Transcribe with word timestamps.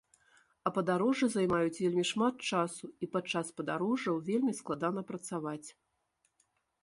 А 0.67 0.69
падарожжы 0.75 1.27
займаюць 1.33 1.75
вельмі 1.81 2.05
шмат 2.11 2.35
часу 2.49 2.85
і 3.05 3.11
падчас 3.15 3.47
падарожжаў 3.59 4.15
вельмі 4.29 4.53
складана 4.61 5.01
працаваць. 5.11 5.67